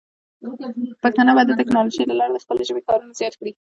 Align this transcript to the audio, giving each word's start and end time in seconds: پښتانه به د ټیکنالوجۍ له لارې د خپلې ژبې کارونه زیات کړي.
پښتانه 1.03 1.31
به 1.37 1.43
د 1.45 1.51
ټیکنالوجۍ 1.59 2.03
له 2.07 2.15
لارې 2.19 2.31
د 2.33 2.39
خپلې 2.43 2.63
ژبې 2.69 2.81
کارونه 2.89 3.13
زیات 3.19 3.33
کړي. 3.39 3.51